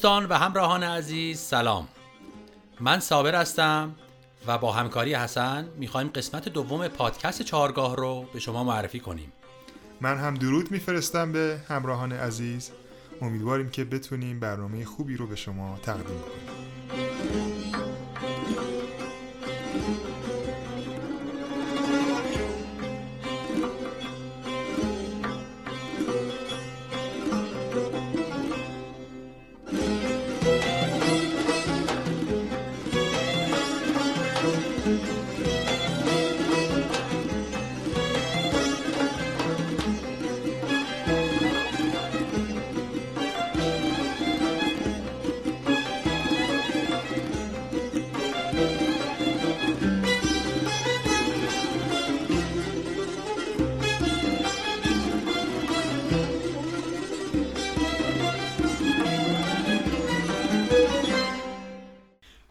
دوستان 0.00 0.26
و 0.26 0.34
همراهان 0.34 0.82
عزیز 0.82 1.38
سلام. 1.38 1.88
من 2.80 3.00
صابر 3.00 3.34
هستم 3.34 3.94
و 4.46 4.58
با 4.58 4.72
همکاری 4.72 5.14
حسن 5.14 5.68
می‌خوایم 5.76 6.08
قسمت 6.08 6.48
دوم 6.48 6.88
پادکست 6.88 7.42
چهارگاه 7.42 7.96
رو 7.96 8.24
به 8.32 8.40
شما 8.40 8.64
معرفی 8.64 9.00
کنیم. 9.00 9.32
من 10.00 10.18
هم 10.18 10.34
درود 10.34 10.70
میفرستم 10.70 11.32
به 11.32 11.60
همراهان 11.68 12.12
عزیز. 12.12 12.70
امیدواریم 13.22 13.70
که 13.70 13.84
بتونیم 13.84 14.40
برنامه 14.40 14.84
خوبی 14.84 15.16
رو 15.16 15.26
به 15.26 15.36
شما 15.36 15.78
تقدیم 15.82 16.04
کنیم. 16.04 17.19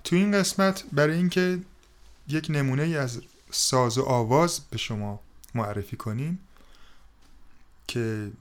تو 0.10 0.16
این 0.16 0.32
قسمت 0.32 0.84
برای 0.92 1.18
اینکه 1.18 1.60
یک 2.28 2.48
نمونه 2.50 2.84
ای 2.84 2.98
از 2.98 3.22
ساز 3.52 3.98
و 3.98 4.04
آواز 4.04 4.60
به 4.70 4.78
شما 4.78 5.20
معرفی 5.56 5.98
کنیم 5.98 6.40
که 7.88 8.32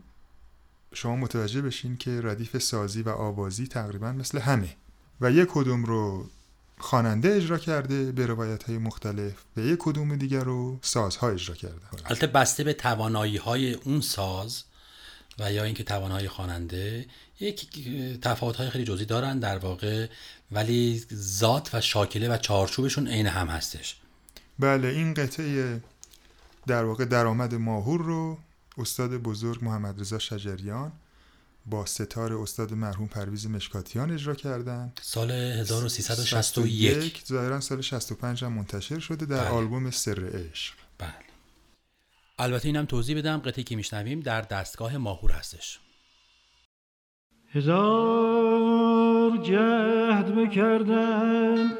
شما 0.95 1.17
متوجه 1.17 1.63
بشین 1.63 1.97
که 1.97 2.21
ردیف 2.25 2.59
سازی 2.59 3.03
و 3.03 3.09
آوازی 3.09 3.67
تقریبا 3.67 4.13
مثل 4.13 4.39
همه 4.39 4.77
و 5.21 5.31
یک 5.31 5.49
کدوم 5.53 5.85
رو 5.85 6.31
خواننده 6.79 7.35
اجرا 7.35 7.59
کرده 7.59 8.13
به 8.13 8.27
روایت 8.27 8.63
های 8.63 8.79
مختلف 8.79 9.35
و 9.57 9.61
یک 9.61 9.79
کدوم 9.79 10.17
دیگر 10.17 10.45
رو 10.45 10.79
سازها 10.83 11.31
اجرا 11.31 11.55
کرده. 11.55 11.81
البته 12.05 12.27
بسته 12.27 12.65
به 12.65 12.73
توانایی 12.73 13.37
های 13.37 13.75
اون 13.75 14.01
ساز 14.01 14.65
و 15.39 15.53
یا 15.53 15.65
اینکه 15.65 15.85
توانایی 15.85 16.29
خواننده 16.29 17.07
یک 17.41 17.69
تفاوت 18.21 18.57
های 18.57 18.71
خیلی 18.71 18.85
جزئی 18.85 19.07
دارن 19.07 19.39
در 19.39 19.59
واقع 19.59 20.07
ولی 20.53 21.05
ذات 21.15 21.75
و 21.75 21.81
شاکله 21.81 22.29
و 22.29 22.37
چارچوبشون 22.37 23.09
عین 23.09 23.27
هم 23.27 23.47
هستش. 23.47 23.97
بله 24.59 24.89
این 24.89 25.15
قطعه 25.15 25.81
در 26.67 26.85
واقع 26.85 27.05
درآمد 27.05 27.55
ماهور 27.55 28.03
رو 28.03 28.39
استاد 28.79 29.11
بزرگ 29.11 29.65
محمد 29.65 30.01
رضا 30.01 30.19
شجریان 30.19 30.93
با 31.67 31.87
ستار 31.87 32.33
استاد 32.33 32.73
مرحوم 32.73 33.07
پرویز 33.07 33.47
مشکاتیان 33.47 34.11
اجرا 34.11 34.35
کردن. 34.35 34.93
سال 35.03 35.31
1361 35.31 37.25
ظاهرا 37.29 37.61
سال 37.61 37.81
65 37.81 38.45
هم 38.45 38.53
منتشر 38.53 38.99
شده 38.99 39.27
در 39.27 39.41
بله. 39.41 39.49
آلبوم 39.49 39.91
سر 39.91 40.27
عشق. 40.27 40.75
بله. 40.99 41.28
البته 42.41 42.69
اینم 42.69 42.85
توضیح 42.85 43.19
بدم 43.19 43.39
قطعی 43.39 43.65
که 43.65 43.77
میشنویم 43.77 44.21
در 44.21 44.41
دستگاه 44.41 44.97
ماهور 44.97 45.33
هستش. 45.33 45.79
هزار 47.53 49.37
جهد 49.37 50.35
بکردم 50.35 51.71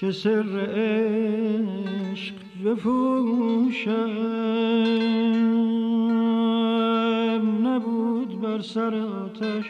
که 0.00 0.12
سر 0.12 0.66
عشق 0.76 2.34
بپوشم 2.64 4.10
نبود 7.66 8.40
بر 8.40 8.62
سر 8.62 8.94
آتش 8.94 9.64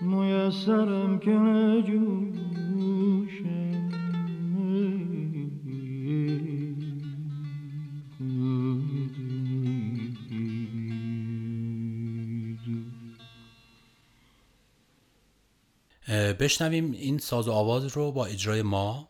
میسرم 0.00 1.18
که 1.18 1.30
نجوشم 1.30 2.45
بشنویم 16.38 16.92
این 16.92 17.18
ساز 17.18 17.48
و 17.48 17.52
آواز 17.52 17.84
رو 17.84 18.12
با 18.12 18.26
اجرای 18.26 18.62
ما. 18.62 19.08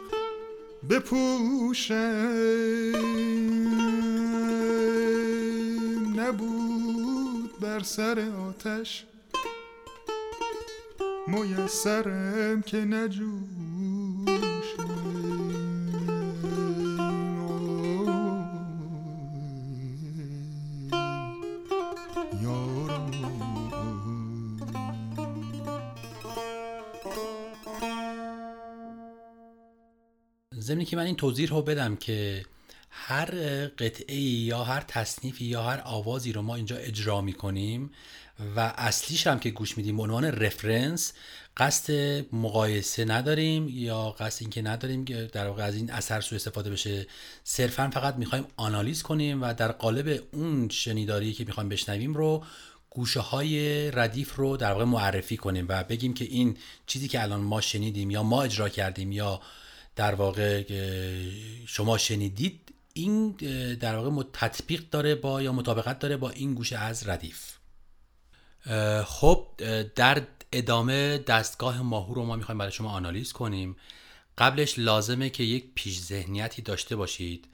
بپوشم 0.91 1.95
نبود 6.17 7.61
بر 7.61 7.81
سر 7.81 8.29
آتش. 8.49 9.05
میسرم 11.27 12.63
که 12.63 12.77
نجوشم 12.77 13.74
ضمنی 30.85 30.91
که 30.91 30.97
من 30.97 31.07
این 31.07 31.17
توضیح 31.17 31.49
رو 31.49 31.63
بدم 31.63 31.97
که 31.97 32.45
هر 32.91 33.31
قطعه 33.67 34.17
یا 34.17 34.65
هر 34.65 34.81
تصنیفی 34.81 35.45
یا 35.45 35.63
هر 35.63 35.81
آوازی 35.85 36.33
رو 36.33 36.43
ما 36.43 36.57
اینجا 36.57 36.77
اجرا 36.77 37.21
می‌کنیم 37.21 37.91
و 38.57 38.61
اصلیش 38.77 39.27
هم 39.27 39.41
که 39.41 39.51
گوش 39.51 39.77
میدیم 39.77 40.01
عنوان 40.01 40.25
رفرنس 40.25 41.13
قصد 41.57 41.93
مقایسه 42.33 43.05
نداریم 43.05 43.69
یا 43.69 44.11
قصد 44.11 44.43
اینکه 44.43 44.63
نداریم 44.63 45.05
که 45.05 45.31
در 45.33 45.47
واقع 45.47 45.63
از 45.63 45.75
این 45.75 45.91
اثر 45.91 46.21
سوء 46.21 46.37
استفاده 46.37 46.71
بشه. 46.71 47.07
صرفا 47.45 47.91
فقط 47.91 48.17
می‌خوایم 48.17 48.45
آنالیز 48.57 49.03
کنیم 49.03 49.43
و 49.43 49.55
در 49.55 49.73
قالب 49.73 50.23
اون 50.33 50.69
شنیداری 50.69 51.33
که 51.33 51.45
می‌خوایم 51.45 51.69
بشنویم 51.69 52.15
رو 52.15 52.45
گوشه 52.91 53.21
های 53.21 53.91
ردیف 53.91 54.37
رو 54.37 54.57
در 54.57 54.73
واقع 54.73 54.85
معرفی 54.85 55.37
کنیم 55.37 55.67
و 55.69 55.85
بگیم 55.85 56.15
که 56.15 56.25
این 56.25 56.57
چیزی 56.87 57.09
که 57.09 57.23
الان 57.23 57.41
ما 57.41 57.61
شنیدیم 57.61 58.11
یا 58.11 58.23
ما 58.23 58.43
اجرا 58.43 58.69
کردیم 58.69 59.13
یا 59.13 59.41
در 59.97 60.15
واقع 60.15 60.65
شما 61.67 61.99
شنیدید 61.99 62.75
این 62.93 63.31
در 63.75 63.97
واقع 63.97 64.23
تطبیق 64.33 64.85
داره 64.91 65.15
با 65.15 65.43
یا 65.43 65.53
مطابقت 65.53 65.99
داره 65.99 66.17
با 66.17 66.31
این 66.31 66.55
گوشه 66.55 66.79
از 66.79 67.09
ردیف. 67.09 67.53
خب 69.05 69.47
در 69.95 70.27
ادامه 70.53 71.19
دستگاه 71.19 71.83
ماهور 71.83 72.17
رو 72.17 72.25
ما 72.25 72.37
می‌خوایم 72.37 72.59
برای 72.59 72.73
شما 72.73 72.91
آنالیز 72.91 73.33
کنیم. 73.33 73.77
قبلش 74.39 74.79
لازمه 74.79 75.31
که 75.31 75.43
یک 75.43 75.65
پیش 75.75 76.01
ذهنیتی 76.01 76.63
داشته 76.63 76.97
باشید 76.97 77.49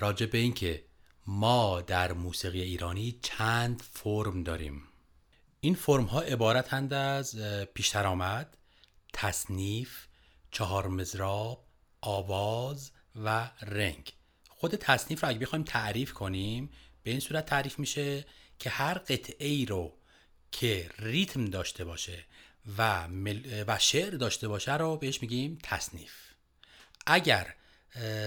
راجع 0.00 0.26
به 0.26 0.38
این 0.38 0.54
که 0.54 0.84
ما 1.26 1.80
در 1.80 2.12
موسیقی 2.12 2.60
ایرانی 2.60 3.18
چند 3.22 3.82
فرم 3.92 4.42
داریم. 4.42 4.82
این 5.60 5.74
فرم 5.74 6.04
ها 6.04 6.20
عبارتند 6.20 6.92
از 6.92 7.36
پیشترآمد، 7.74 8.56
تصنیف، 9.12 10.06
چهار 10.50 10.88
مزراب، 10.88 11.66
آواز 12.00 12.90
و 13.24 13.50
رنگ. 13.62 14.12
خود 14.48 14.74
تصنیف 14.74 15.22
رو 15.22 15.28
اگه 15.28 15.38
بخوایم 15.38 15.64
تعریف 15.64 16.12
کنیم 16.12 16.70
به 17.02 17.10
این 17.10 17.20
صورت 17.20 17.46
تعریف 17.46 17.78
میشه 17.78 18.26
که 18.58 18.70
هر 18.70 18.94
قطعه 18.94 19.48
ای 19.48 19.66
رو 19.66 19.96
که 20.52 20.90
ریتم 20.98 21.44
داشته 21.44 21.84
باشه 21.84 22.24
و, 22.78 23.08
و 23.66 23.78
شعر 23.78 24.10
داشته 24.10 24.48
باشه 24.48 24.76
رو 24.76 24.96
بهش 24.96 25.22
میگیم 25.22 25.58
تصنیف. 25.62 26.12
اگر 27.06 27.54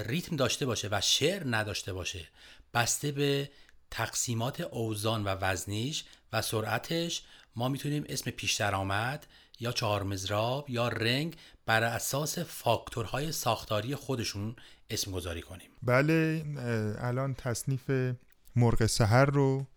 ریتم 0.06 0.36
داشته 0.36 0.66
باشه 0.66 0.88
و 0.92 1.02
شعر 1.02 1.44
نداشته 1.46 1.94
باشه 1.94 2.28
بسته 2.74 3.12
به 3.12 3.52
تقسیمات 3.92 4.62
اوزان 4.62 5.24
و 5.24 5.28
وزنیش 5.28 6.04
و 6.34 6.42
سرعتش 6.42 7.22
ما 7.56 7.68
می‌تونیم 7.68 8.06
اسم 8.10 8.32
پیش 8.32 8.54
درآمد 8.54 9.28
یا 9.60 9.72
چهار 9.72 10.04
مزراب 10.04 10.70
یا 10.70 10.88
رنگ 10.88 11.36
بر 11.66 11.84
اساس 11.84 12.40
فاکتورهای 12.40 13.32
ساختاری 13.32 13.96
خودشون 13.96 14.56
اسم 14.90 15.12
گذاری 15.12 15.42
کنیم. 15.42 15.70
بله 15.84 16.46
الان 17.00 17.34
تصنیف 17.34 17.92
مرغ 18.56 18.86
سحر 18.86 19.26
رو 19.26 19.68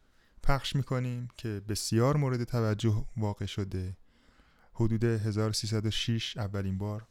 پخش 0.43 0.77
می‌کنیم 0.77 1.29
که 1.37 1.63
بسیار 1.69 2.17
مورد 2.17 2.45
توجه 2.45 3.07
واقع 3.17 3.47
شده. 3.47 3.97
حدود 4.73 5.05
1306 5.05 6.37
اولین 6.37 6.79
بار 6.79 7.07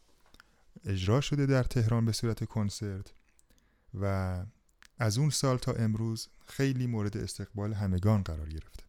اجرا 0.86 1.22
شده 1.22 1.46
در 1.46 1.64
تهران 1.64 2.06
به 2.06 2.12
صورت 2.12 2.46
کنسرت 2.46 3.14
و 3.94 4.46
از 4.98 5.18
اون 5.18 5.30
سال 5.30 5.58
تا 5.58 5.72
امروز 5.72 6.28
خیلی 6.46 6.88
مورد 6.88 7.18
استقبال 7.18 7.74
همگان 7.74 8.24
قرار 8.24 8.50
گرفته. 8.50 8.85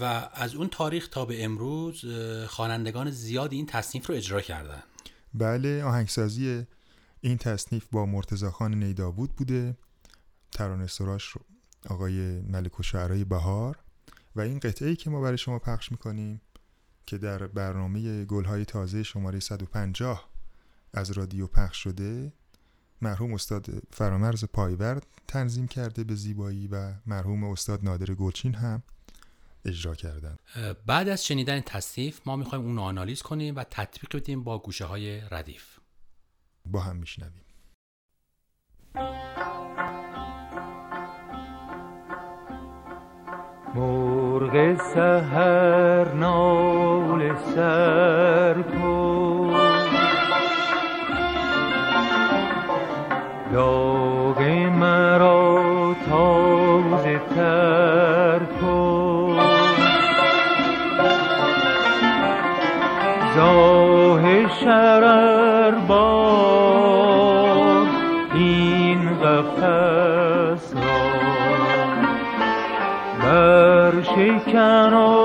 و 0.00 0.28
از 0.32 0.54
اون 0.54 0.68
تاریخ 0.68 1.08
تا 1.08 1.24
به 1.24 1.44
امروز 1.44 2.04
خوانندگان 2.46 3.10
زیادی 3.10 3.56
این 3.56 3.66
تصنیف 3.66 4.06
رو 4.06 4.14
اجرا 4.14 4.40
کردن. 4.40 4.82
بله 5.34 5.84
آهنگسازی 5.84 6.66
این 7.20 7.38
تصنیف 7.38 7.86
با 7.92 8.06
مرتزا 8.06 8.50
خان 8.50 8.74
نیدابود 8.74 9.30
بوده. 9.30 9.76
ترانه 10.52 10.86
سراش 10.86 11.34
آقای 11.88 12.40
ملک 12.40 12.80
و 12.80 12.82
شعرهای 12.82 13.24
بهار. 13.24 13.78
و 14.36 14.40
این 14.40 14.58
قطعه 14.58 14.88
ای 14.88 14.96
که 14.96 15.10
ما 15.10 15.20
برای 15.20 15.38
شما 15.38 15.58
پخش 15.58 15.92
می‌کنیم 15.92 16.40
که 17.06 17.18
در 17.18 17.46
برنامه 17.46 18.24
گلهای 18.24 18.64
تازه 18.64 19.02
شماره 19.02 19.40
150 19.40 20.28
از 20.94 21.10
رادیو 21.10 21.46
پخش 21.46 21.76
شده 21.76 22.32
مرحوم 23.00 23.34
استاد 23.34 23.66
فرامرز 23.90 24.44
پایورد 24.44 25.06
تنظیم 25.28 25.68
کرده 25.68 26.04
به 26.04 26.14
زیبایی 26.14 26.68
و 26.68 26.94
مرحوم 27.06 27.44
استاد 27.44 27.84
نادر 27.84 28.14
گلچین 28.14 28.54
هم. 28.54 28.82
اجرا 29.64 29.94
کردن. 29.94 30.36
بعد 30.86 31.08
از 31.08 31.26
شنیدن 31.26 31.60
تصنیف 31.60 32.20
ما 32.26 32.36
می‌خوایم 32.36 32.64
اون 32.64 32.76
رو 32.76 32.82
آنالیز 32.82 33.22
کنیم 33.22 33.56
و 33.56 33.64
تطبیق 33.64 34.16
بدیم 34.22 34.44
با 34.44 34.58
گوشه 34.58 34.84
های 34.84 35.20
ردیف. 35.20 35.78
با 36.66 36.80
هم 36.80 36.96
میشنویم. 36.96 37.44
مرغ 43.74 44.76
سهر 44.94 46.14
نال 46.14 47.36
سر 47.54 48.62
شکن 74.18 74.90
بلبل 74.90 75.17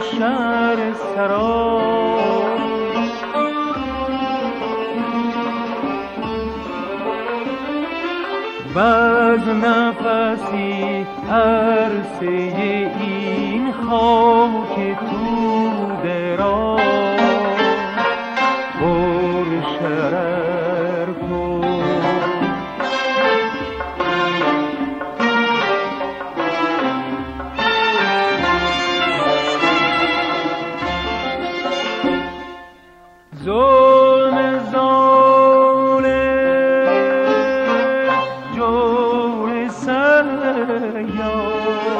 بشر 0.00 0.92
سرا 1.14 1.80
از 8.76 9.48
نفسی 9.48 11.06
عرصه 11.30 12.26
این 13.00 13.72
خاک. 13.72 14.69
یا 41.18 41.99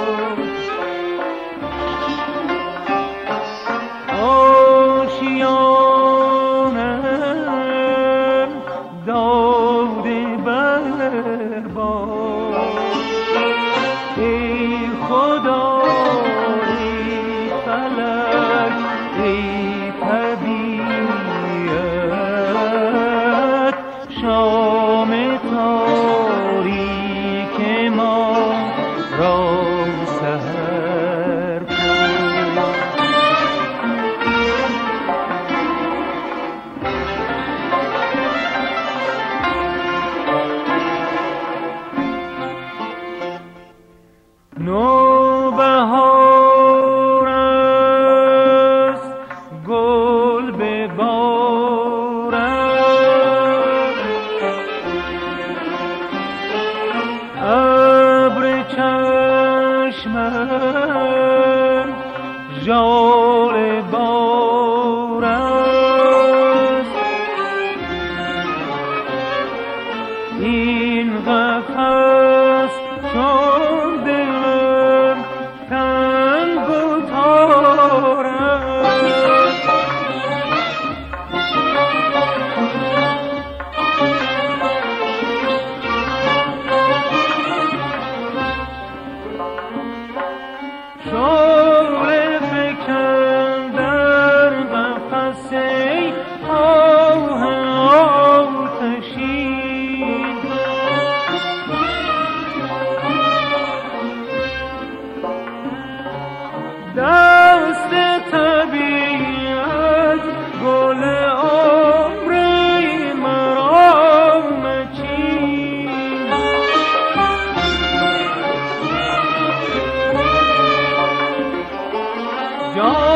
yo 122.80 123.10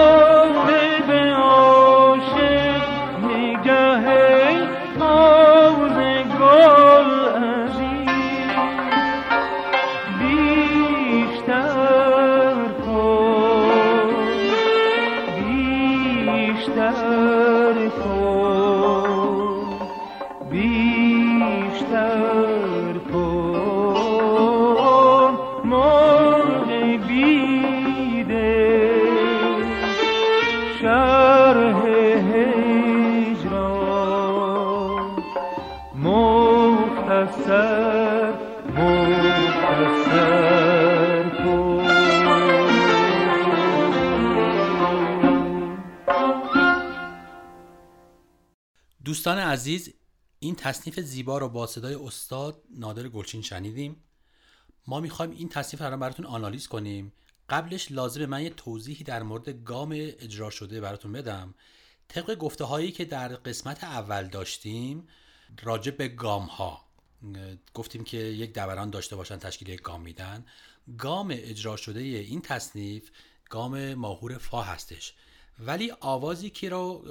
دوستان 37.05 37.19
عزیز 49.39 49.95
این 50.39 50.55
تصنیف 50.55 51.01
زیبا 51.01 51.39
رو 51.39 51.49
با 51.49 51.67
صدای 51.67 51.95
استاد 51.95 52.63
نادر 52.71 53.09
گلچین 53.09 53.43
شنیدیم. 53.43 54.05
ما 54.87 55.01
می‌خوایم 55.01 55.31
این 55.31 55.49
تصنیف 55.49 55.83
رو 55.83 55.97
براتون 55.97 56.27
آنالیز 56.27 56.69
کنیم. 56.69 57.13
قبلش 57.49 57.93
لازمه 57.93 58.27
من 58.27 58.43
یه 58.43 58.51
توضیحی 58.51 59.05
در 59.05 59.23
مورد 59.23 59.49
گام 59.49 59.93
اجرا 59.93 60.51
شده 60.51 60.81
براتون 60.81 61.13
بدم. 61.13 61.55
طبق 62.09 62.35
گفته 62.35 62.65
هایی 62.65 62.93
که 62.93 63.05
در 63.05 63.29
قسمت 63.29 63.85
اول 63.85 64.29
داشتیم 64.29 65.09
راجع 65.63 65.93
به 65.93 66.09
گام 66.09 66.43
ها 66.43 66.94
گفتیم 67.75 68.05
که 68.05 68.17
یک 68.17 68.53
دوران 68.53 68.91
داشته 68.91 69.17
باشن 69.17 69.39
تشکیل 69.39 69.69
یک 69.69 69.83
گام 69.83 70.01
میدن. 70.01 70.47
گام 70.99 71.29
اجرا 71.31 71.77
شده 71.77 72.01
این 72.01 72.41
تصنیف 72.43 73.11
گام 73.51 73.95
ماهور 73.95 74.39
فا 74.39 74.63
هستش. 74.63 75.15
ولی 75.59 75.93
آوازی 76.01 76.51
که 76.51 76.69
رو 76.69 77.05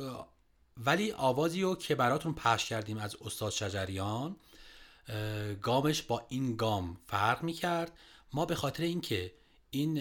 ولی 0.78 1.12
آوازی 1.12 1.62
رو 1.62 1.76
که 1.76 1.96
براتون 1.96 2.34
پخش 2.34 2.70
کردیم 2.70 2.98
از 2.98 3.16
استاد 3.22 3.52
شجریان 3.52 4.36
گامش 5.62 6.02
با 6.02 6.26
این 6.30 6.56
گام 6.56 6.98
فرق 7.06 7.44
می‌کرد. 7.44 7.92
ما 8.34 8.46
به 8.46 8.56
خاطر 8.56 8.84
اینکه 8.84 9.34
این 9.70 9.98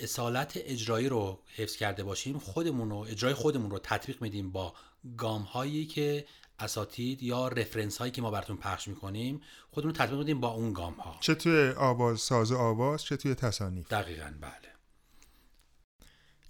اصالت 0.00 0.52
اجرایی 0.56 1.08
رو 1.08 1.42
حفظ 1.46 1.76
کرده 1.76 2.04
باشیم 2.04 2.38
خودمون 2.38 2.90
رو 2.90 2.96
اجرای 2.96 3.34
خودمون 3.34 3.70
رو 3.70 3.78
تطبیق 3.78 4.22
میدیم 4.22 4.50
با 4.50 4.74
گام 5.16 5.42
هایی 5.42 5.86
که 5.86 6.26
اساتید 6.62 7.22
یا 7.22 7.48
رفرنس 7.48 7.98
هایی 7.98 8.12
که 8.12 8.22
ما 8.22 8.30
براتون 8.30 8.56
پخش 8.56 8.88
می‌کنیم 8.88 9.40
خودمون 9.70 9.92
تطبیق 9.92 10.18
میدیم 10.18 10.40
با 10.40 10.48
اون 10.48 10.72
گام 10.72 10.94
ها. 10.94 11.16
چه 11.20 11.34
توی 11.34 11.72
آواز 11.76 12.20
ساز 12.20 12.52
آواز 12.52 13.02
چه 13.02 13.16
توی 13.16 13.34
تصانیف. 13.34 13.88
دقیقا 13.88 14.34
بله. 14.40 14.52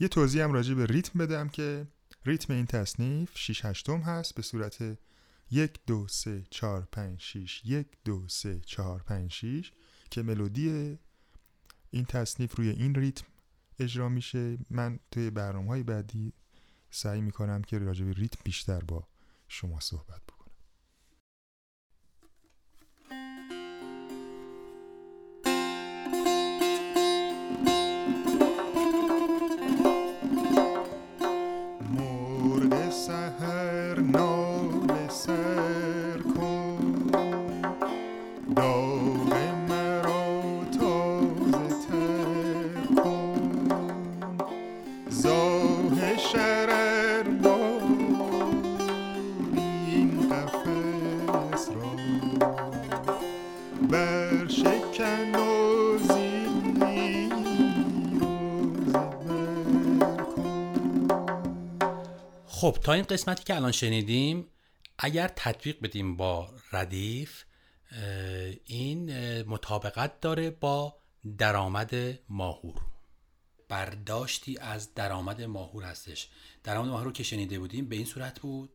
یه 0.00 0.08
توضیح 0.08 0.44
هم 0.44 0.52
راجع 0.52 0.74
به 0.74 0.86
ریتم 0.86 1.18
بدم 1.18 1.48
که 1.48 1.86
ریتم 2.26 2.52
این 2.52 2.66
تصنیف 2.66 3.30
6 3.34 3.64
هشتم 3.64 3.98
هست 4.00 4.34
به 4.34 4.42
صورت 4.42 4.98
یک 5.50 5.78
دو 5.86 6.08
سه 6.08 6.44
چهار 6.50 6.88
پنج 6.92 7.20
شیش 7.20 7.62
یک 7.64 7.86
دو 8.04 8.28
سه 8.28 8.60
چهار 8.60 9.02
پنج 9.02 9.32
شیش 9.32 9.72
که 10.10 10.22
ملودی 10.22 10.98
این 11.90 12.04
تصنیف 12.04 12.56
روی 12.56 12.68
این 12.68 12.94
ریتم 12.94 13.26
اجرا 13.78 14.08
میشه. 14.08 14.58
من 14.70 14.98
توی 15.10 15.30
برنامه 15.30 15.68
های 15.68 15.82
بعدی 15.82 16.32
سعی 16.90 17.20
می‌کنم 17.20 17.62
که 17.62 17.78
راجع 17.78 18.04
به 18.04 18.12
ریتم 18.12 18.40
بیشتر 18.44 18.80
با 18.80 19.08
شما 19.50 19.80
صحبت 19.80 20.29
خب 62.60 62.76
تا 62.82 62.92
این 62.92 63.02
قسمتی 63.02 63.44
که 63.44 63.56
الان 63.56 63.72
شنیدیم 63.72 64.46
اگر 64.98 65.28
تطبیق 65.28 65.80
بدیم 65.82 66.16
با 66.16 66.50
ردیف 66.72 67.44
این 68.66 69.12
مطابقت 69.42 70.20
داره 70.20 70.50
با 70.50 70.96
درآمد 71.38 71.94
ماهور. 72.28 72.74
برداشتی 73.68 74.58
از 74.58 74.94
درآمد 74.94 75.42
ماهور 75.42 75.84
هستش. 75.84 76.28
درآمد 76.64 76.88
ماهور 76.88 77.04
رو 77.04 77.12
که 77.12 77.22
شنیده 77.22 77.58
بودیم 77.58 77.88
به 77.88 77.96
این 77.96 78.04
صورت 78.04 78.40
بود. 78.40 78.70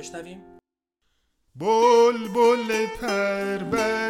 بشنویم. 0.00 0.42
بلبل 1.56 2.86
پر 3.00 3.58
بسته 3.58 4.09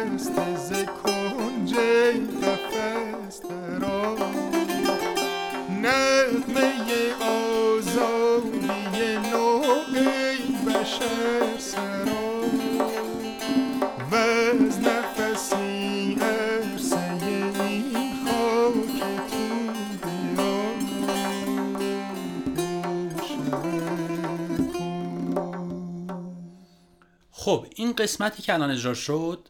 خب 27.41 27.67
این 27.75 27.93
قسمتی 27.93 28.41
که 28.41 28.53
الان 28.53 28.71
اجرا 28.71 28.93
شد 28.93 29.47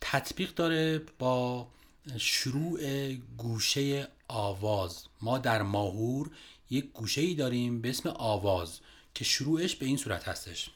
تطبیق 0.00 0.54
داره 0.54 1.02
با 1.18 1.68
شروع 2.16 3.12
گوشه 3.14 4.08
آواز. 4.28 5.04
ما 5.20 5.38
در 5.38 5.62
ماهور 5.62 6.30
یک 6.70 6.92
گوشه 6.92 7.20
ای 7.20 7.34
داریم 7.34 7.80
به 7.80 7.90
اسم 7.90 8.08
آواز 8.08 8.80
که 9.14 9.24
شروعش 9.24 9.76
به 9.76 9.86
این 9.86 9.96
صورت 9.96 10.28
هستش. 10.28 10.70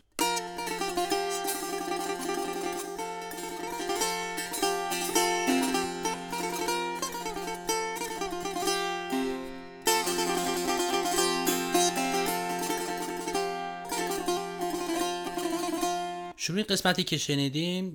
شروع 16.49 16.63
قسمتی 16.63 17.05
که 17.05 17.19
شنیدیم 17.19 17.93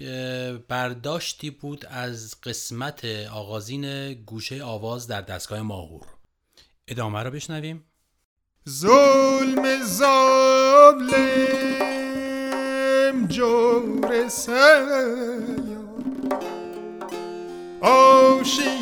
برداشتی 0.68 1.50
بود 1.50 1.86
از 1.86 2.36
قسمت 2.44 3.06
آغازین 3.34 4.14
گوشه 4.14 4.64
آواز 4.64 5.08
در 5.08 5.22
دستگاه 5.22 5.62
ماهور 5.62 6.02
ادامه 6.88 7.24
رو 7.24 7.32
بشنویم 7.32 7.84
ظلم 8.70 9.84
ظالم 9.84 11.18
جور 13.28 14.30
آشیانم 17.82 18.78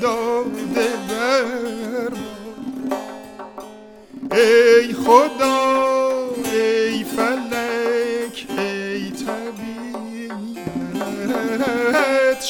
داده 0.00 0.96
بر. 1.08 2.12
ای 4.36 4.92
خدا 4.92 5.93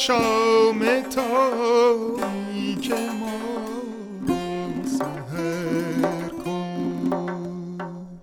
شام 0.07 1.01
تایی 1.01 2.75
که 2.75 2.93
ما. 2.93 3.55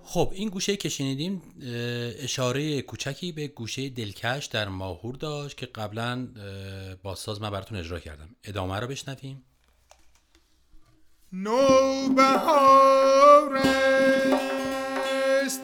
خب 0.03 0.31
این 0.35 0.49
گوشه 0.49 0.77
که 0.77 0.89
شنیدیم 0.89 1.41
اشاره 2.19 2.81
کوچکی 2.81 3.31
به 3.31 3.47
گوشه 3.47 3.89
دلکش 3.89 4.45
در 4.45 4.67
ماهور 4.67 5.15
داشت 5.15 5.57
که 5.57 5.65
قبلا 5.65 6.27
با 7.03 7.15
ساز 7.15 7.41
من 7.41 7.49
براتون 7.49 7.77
اجرا 7.77 7.99
کردم. 7.99 8.29
ادامه 8.43 8.79
رو 8.79 8.87
بشنویم. 8.87 9.43
نوبهار 11.33 12.77
است. 15.43 15.61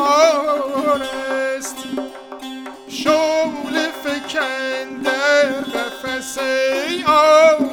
است 0.00 1.76
شغل 2.88 3.88
فکن 4.04 5.02
در 5.04 5.52
قفس 5.52 6.38
ای 6.38 7.04
آب. 7.04 7.69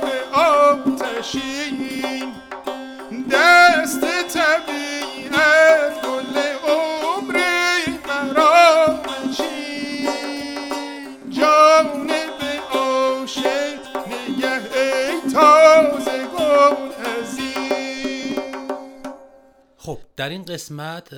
در 20.28 20.34
این 20.34 20.46
قسمت 20.46 21.10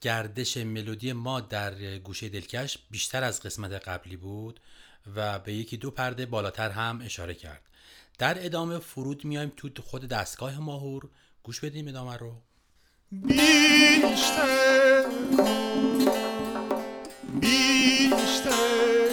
گردش 0.00 0.56
ملودی 0.56 1.12
ما 1.12 1.40
در 1.40 1.98
گوشه 1.98 2.28
دلکش 2.28 2.78
بیشتر 2.90 3.24
از 3.24 3.42
قسمت 3.42 3.72
قبلی 3.72 4.16
بود 4.16 4.60
و 5.16 5.38
به 5.38 5.52
یکی 5.54 5.76
دو 5.76 5.90
پرده 5.90 6.26
بالاتر 6.26 6.70
هم 6.70 7.00
اشاره 7.04 7.34
کرد. 7.34 7.62
در 8.18 8.44
ادامه 8.44 8.78
فرود 8.78 9.24
میایم 9.24 9.52
تو 9.56 9.82
خود 9.82 10.08
دستگاه 10.08 10.58
ماهور. 10.58 11.08
گوش 11.42 11.60
بدیم 11.60 11.88
ادامه 11.88 12.16
رو. 12.16 12.42
بیشتر 13.10 15.06
بیشتر. 17.40 19.11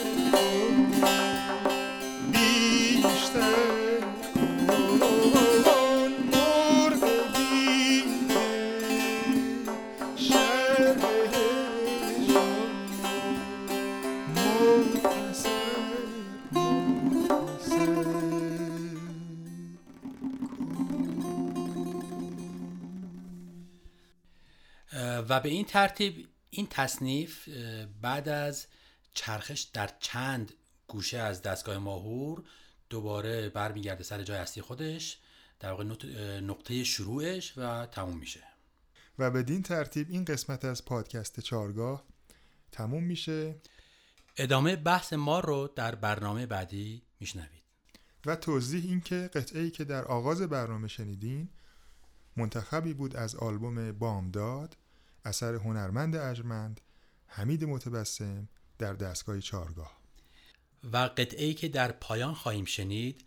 و 25.39 25.41
به 25.41 25.49
این 25.49 25.65
ترتیب 25.65 26.27
این 26.49 26.67
تصنیف 26.67 27.49
بعد 28.01 28.29
از 28.29 28.67
چرخش 29.13 29.61
در 29.61 29.89
چند 29.99 30.53
گوشه 30.87 31.17
از 31.17 31.41
دستگاه 31.41 31.77
ماهور 31.77 32.43
دوباره 32.89 33.49
برمیگرده 33.49 34.03
سر 34.03 34.23
جای 34.23 34.37
اصلی 34.37 34.63
خودش 34.63 35.19
در 35.59 35.71
واقع 35.71 35.83
نقطه 36.39 36.83
شروعش 36.83 37.53
و 37.57 37.85
تموم 37.85 38.17
میشه. 38.17 38.43
و 39.19 39.31
بدین 39.31 39.63
ترتیب 39.63 40.07
این 40.09 40.25
قسمت 40.25 40.65
از 40.65 40.85
پادکست 40.85 41.39
چارگاه 41.39 42.03
تموم 42.71 43.03
میشه. 43.03 43.55
ادامه 44.37 44.75
بحث 44.75 45.13
ما 45.13 45.39
رو 45.39 45.69
در 45.75 45.95
برنامه 45.95 46.45
بعدی 46.45 47.01
میشنوید. 47.19 47.63
و 48.25 48.35
توضیح 48.35 48.83
این 48.83 49.01
که 49.01 49.29
قطعه 49.33 49.61
ای 49.61 49.71
که 49.71 49.83
در 49.83 50.05
آغاز 50.05 50.41
برنامه 50.41 50.87
شنیدین 50.87 51.49
منتخبی 52.37 52.93
بود 52.93 53.15
از 53.15 53.35
آلبوم 53.35 53.91
بامداد 53.91 54.77
اثر 55.25 55.55
هنرمند 55.55 56.15
ارجمند 56.15 56.81
حمید 57.27 57.63
متبسم 57.63 58.49
در 58.77 58.93
دستگاه 58.93 59.39
چارگاه 59.39 59.99
و 60.93 60.97
قطعه 60.97 61.53
که 61.53 61.67
در 61.67 61.91
پایان 61.91 62.33
خواهیم 62.33 62.65
شنید 62.65 63.25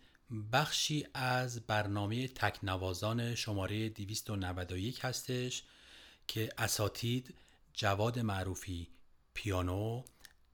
بخشی 0.51 1.07
از 1.13 1.59
برنامه 1.59 2.27
تکنوازان 2.27 3.35
شماره 3.35 3.89
291 3.89 5.05
هستش 5.05 5.63
که 6.27 6.49
اساتید 6.57 7.35
جواد 7.73 8.19
معروفی 8.19 8.87
پیانو 9.33 10.03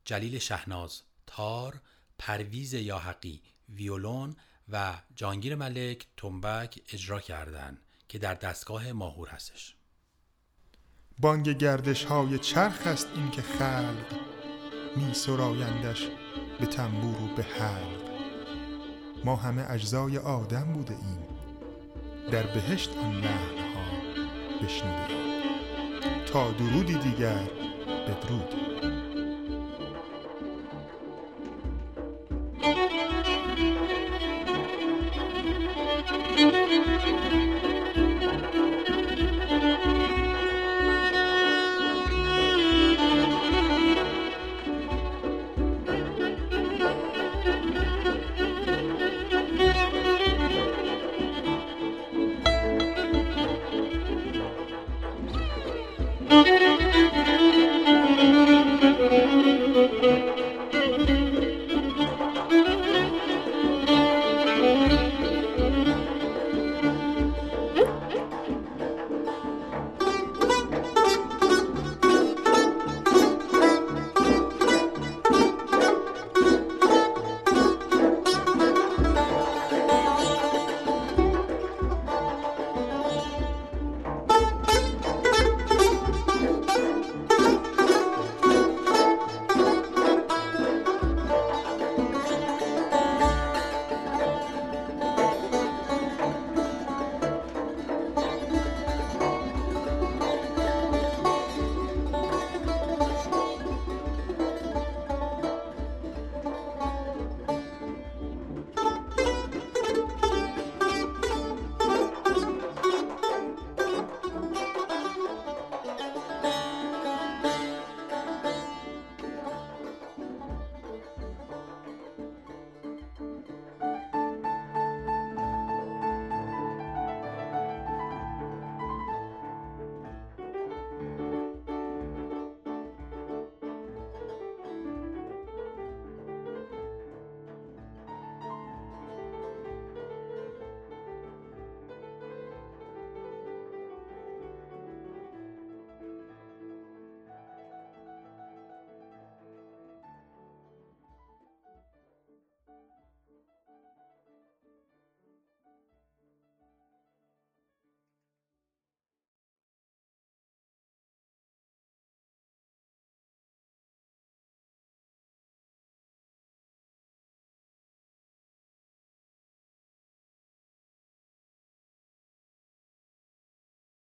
جلیل 0.05 0.39
شهناز 0.39 1.01
تار 1.27 1.81
پرویز 2.19 2.73
یاحقی 2.73 3.41
ویولون 3.69 4.35
و 4.69 5.01
جانگیر 5.15 5.55
ملک 5.55 6.07
تنبک 6.17 6.81
اجرا 6.93 7.19
کردند 7.19 7.81
که 8.07 8.19
در 8.19 8.33
دستگاه 8.33 8.91
ماهور 8.91 9.29
هستش. 9.29 9.75
بانگ 11.21 11.49
گردش 11.49 12.05
های 12.05 12.39
چرخ 12.39 12.87
است 12.87 13.07
این 13.15 13.31
که 13.31 13.41
خلق 13.41 14.19
می 14.95 15.13
سرایندش 15.13 16.07
به 16.59 16.65
تنبور 16.65 17.15
و 17.15 17.35
به 17.35 17.43
حلق. 17.43 18.09
ما 19.25 19.35
همه 19.35 19.65
اجزای 19.71 20.17
آدم 20.17 20.73
بوده 20.73 20.93
ایم. 20.93 21.19
در 22.31 22.43
بهشت 22.43 22.97
آن 22.97 23.13
لحن 23.13 23.57
ها 23.75 24.65
بشنوده. 24.65 25.13
تا 26.25 26.51
درودی 26.51 26.95
دیگر 26.95 27.49
بدرود. 28.07 28.88